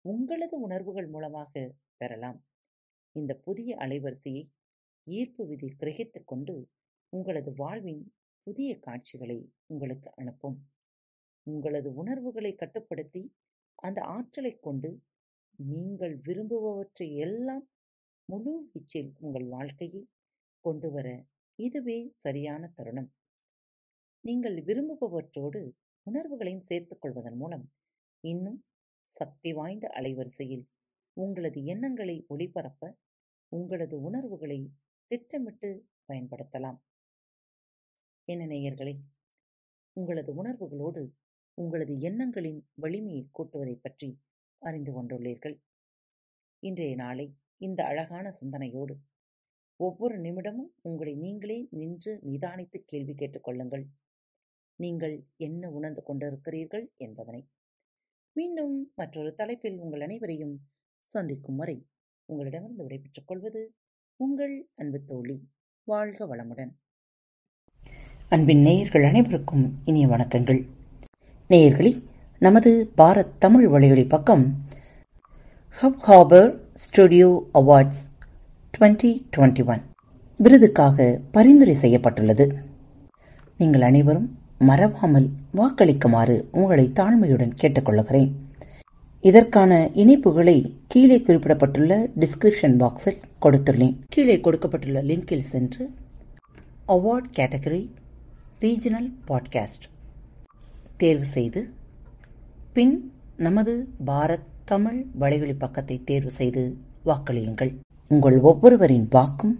உங்களது 0.06 0.60
உணர்வுகள் 0.60 1.08
மூலமாக 1.08 1.64
பெறலாம். 1.98 2.40
இந்த 3.16 3.32
புதிய 3.36 3.76
அலைவரிசையை 3.76 4.44
ஈர்ப்பு 5.08 5.44
விதி 5.46 5.70
கிரகித்துக் 5.76 6.28
கொண்டு 6.28 6.56
உங்களது 7.14 7.52
வாழ்வின் 7.54 8.04
புதிய 8.48 8.80
காட்சிகளை 8.80 9.40
உங்களுக்கு 9.66 10.10
அனுப்பும். 10.16 10.58
உங்களது 11.48 11.90
உணர்வுகளை 11.94 12.56
கட்டுப்படுத்தி 12.56 13.24
அந்த 13.76 14.02
ஆற்றலைக் 14.02 14.62
கொண்டு 14.62 14.90
நீங்கள் 15.60 16.16
விரும்புபவற்றை 16.22 17.08
எல்லாம் 17.16 17.66
முழு 18.30 18.54
வீச்சில் 18.70 19.12
உங்கள் 19.20 19.48
வாழ்க்கையில் 19.48 20.08
கொண்டு 20.64 20.92
வர 20.92 21.26
இதுவே 21.56 22.10
சரியான 22.10 22.72
தருணம். 22.76 23.14
நீங்கள் 24.22 24.64
விரும்புபவற்றோடு 24.64 25.72
உணர்வுகளையும் 26.04 26.62
சேர்த்துக் 26.62 27.02
கொள்வதன் 27.02 27.36
மூலம் 27.36 27.70
இன்னும் 28.20 28.66
சக்தி 29.08 29.54
வாய்ந்த 29.54 29.88
அலைவரிசையில் 29.88 30.66
உங்களது 31.14 31.64
எண்ணங்களை 31.64 32.26
ஒளிபரப்ப 32.30 32.94
உங்களது 33.48 34.02
உணர்வுகளை 34.02 34.60
திட்டமிட்டு 35.08 35.88
பயன்படுத்தலாம். 36.08 36.80
என்ன 38.24 38.46
நேயர்களே 38.46 38.96
உங்களது 39.92 40.44
உணர்வுகளோடு 40.44 41.10
உங்களது 41.54 42.00
எண்ணங்களின் 42.00 42.70
வலிமையை 42.74 43.30
கூட்டுவதைப் 43.32 43.82
பற்றி 43.82 44.22
அறிந்து 44.60 44.92
கொண்டுள்ளீர்கள். 44.94 45.62
இன்றைய 46.60 46.96
நாளை 46.96 47.36
இந்த 47.58 47.86
அழகான 47.86 48.32
சிந்தனையோடு 48.32 48.98
ஒவ்வொரு 49.84 50.16
நிமிடமும் 50.22 50.72
உங்களை 50.82 51.16
நீங்களே 51.16 51.68
நின்று 51.70 52.20
நிதானித்து 52.26 52.78
கேள்வி 52.86 53.14
கேட்டுக்கொள்ளுங்கள் 53.14 53.84
நீங்கள் 54.76 55.16
என்ன 55.38 55.70
உணர்ந்து 55.70 56.04
கொண்டிருக்கிறீர்கள் 56.08 56.86
என்பதனை. 56.96 57.42
மீண்டும் 58.32 58.92
மற்றொரு 58.96 59.34
தலைப்பில் 59.34 59.80
உங்கள் 59.80 60.02
அனைவரையும் 60.02 60.56
சந்திக்கும் 61.00 61.56
வரை 61.56 61.88
உங்களிடமிருந்து 62.26 62.84
விடைபெற்றுக் 62.84 63.28
கொள்வது 63.28 63.74
உங்கள் 64.16 64.68
அன்பு 64.76 65.04
தோழி 65.04 65.50
வாழ்க 65.84 66.36
வளமுடன். 66.36 66.72
அன்பின் 68.30 68.60
நேயர்கள் 68.60 69.04
அனைவருக்கும் 69.04 69.66
இனிய 69.86 70.08
வணக்கங்கள். 70.08 70.62
நேயர்களே 71.50 72.04
நமது 72.40 72.92
பாரத் 72.98 73.38
தமிழ் 73.40 73.68
வழிகளில் 73.68 74.08
பக்கம் 74.08 74.46
Hubhopper 76.08 76.70
studio 76.74 77.50
awards 77.54 78.12
twenty 78.78 79.10
twenty 79.38 79.66
one 79.66 79.82
விருதுக்காக 80.40 81.20
பரிந்துரை 81.32 81.74
செய்யப்பட்டுள்ளது. 81.74 82.46
நீங்கள் 83.58 83.82
அனைவரும் 83.82 84.38
மறவாமல் 84.60 85.28
வாக்களிக்குமாறு 85.54 86.44
உங்களை 86.52 86.92
தாழ்மையுடன் 86.94 87.52
கேட்டுக்கொள்கிறேன். 87.62 88.32
இதற்கான 89.22 89.90
இணைப்புகளை 89.94 90.76
கீழே 90.88 91.22
குறிப்பிடப்பட்டுள்ள 91.22 92.10
டிஸ்கிரிப்ஷன் 92.20 92.78
பாக்ஸில் 92.84 93.22
கொடுத்துள்ளேன். 93.42 93.98
கீழே 94.08 94.40
கொடுக்கப்பட்டுள்ள 94.40 95.04
லிங்கில் 95.04 95.48
சென்று 95.54 95.90
அவார்ட் 96.88 97.30
கேட்டகரி 97.36 97.90
ரீஜனல் 98.62 99.12
பாட்காஸ்ட் 99.28 99.88
தேர்வு 100.98 101.26
செய்து 101.26 101.70
பின் 102.74 103.12
நமது 103.38 103.88
பாரத் 104.06 104.52
தமிழ் 104.66 105.06
வலைவழி 105.20 105.56
பக்கத்தை 105.58 106.04
தேர்வு 106.04 106.32
செய்து 106.32 106.78
வாக்களியுங்கள். 107.06 107.74
உங்கள் 108.14 108.40
ஒவ்வொருவரின் 108.40 109.08
வாக்கும் 109.10 109.56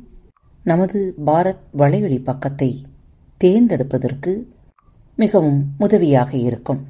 நமது 0.64 1.14
பாரத் 1.26 1.64
வலைவழி 1.78 2.24
பக்கத்தை 2.24 2.72
தேர்ந்தெடுப்பதற்கு 3.44 4.34
மிகவும் 5.16 5.74
உதவியாக 5.78 6.38
இருக்கும். 6.38 6.82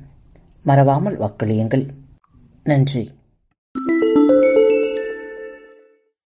மறவாமல் 0.64 1.18
வாக்களியுங்கள். 1.20 1.86
நன்றி. 2.64 3.04